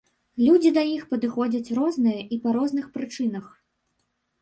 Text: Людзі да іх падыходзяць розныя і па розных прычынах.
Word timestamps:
Людзі 0.45 0.71
да 0.77 0.83
іх 0.93 1.03
падыходзяць 1.11 1.73
розныя 1.81 2.19
і 2.33 2.43
па 2.47 2.57
розных 2.59 2.85
прычынах. 2.99 3.45